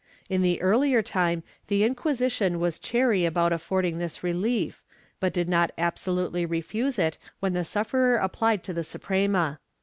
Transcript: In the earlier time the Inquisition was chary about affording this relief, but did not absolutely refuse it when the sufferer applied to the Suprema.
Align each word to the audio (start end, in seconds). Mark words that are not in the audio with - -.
In 0.31 0.41
the 0.41 0.59
earlier 0.63 1.03
time 1.03 1.43
the 1.67 1.83
Inquisition 1.83 2.59
was 2.59 2.79
chary 2.79 3.23
about 3.23 3.53
affording 3.53 3.99
this 3.99 4.23
relief, 4.23 4.81
but 5.19 5.31
did 5.31 5.47
not 5.47 5.69
absolutely 5.77 6.43
refuse 6.43 6.97
it 6.97 7.19
when 7.39 7.53
the 7.53 7.63
sufferer 7.63 8.15
applied 8.17 8.63
to 8.63 8.73
the 8.73 8.83
Suprema. 8.83 9.59